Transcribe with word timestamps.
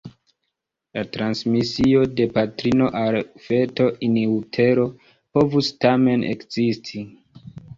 La 0.97 1.01
transmisio 1.17 1.99
de 2.21 2.25
patrino 2.39 2.87
al 3.01 3.19
feto 3.49 3.87
"in 4.09 4.17
utero" 4.33 4.89
povus 5.39 5.71
tamen 5.87 6.25
ekzisti. 6.33 7.07